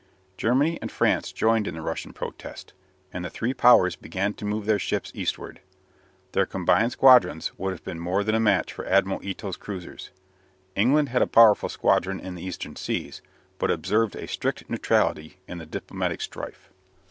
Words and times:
Germany 0.35 0.79
and 0.81 0.91
France 0.91 1.31
joined 1.31 1.67
in 1.67 1.75
the 1.75 1.81
Russian 1.83 2.11
protest, 2.11 2.73
and 3.13 3.23
the 3.23 3.29
three 3.29 3.53
Powers 3.53 3.95
began 3.95 4.33
to 4.33 4.45
move 4.45 4.65
their 4.65 4.79
ships 4.79 5.11
eastward. 5.13 5.59
Their 6.31 6.47
combined 6.47 6.91
squadrons 6.93 7.51
would 7.59 7.69
have 7.71 7.83
been 7.83 7.99
more 7.99 8.23
than 8.23 8.33
a 8.33 8.39
match 8.39 8.73
for 8.73 8.83
Admiral 8.87 9.23
Ito's 9.23 9.57
cruisers. 9.57 10.09
England 10.75 11.09
had 11.09 11.21
a 11.21 11.27
powerful 11.27 11.69
squadron 11.69 12.19
in 12.19 12.33
the 12.33 12.41
Eastern 12.43 12.75
seas, 12.75 13.21
but 13.59 13.69
observed 13.69 14.15
a 14.15 14.27
strict 14.27 14.67
neutrality 14.67 15.37
in 15.47 15.59
the 15.59 15.67
diplomatic 15.67 16.21
strife. 16.21 16.71